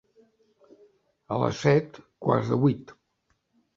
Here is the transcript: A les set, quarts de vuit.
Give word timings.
A 1.35 1.37
les 1.43 1.61
set, 1.67 1.99
quarts 2.27 2.51
de 2.55 2.59
vuit. 2.65 2.95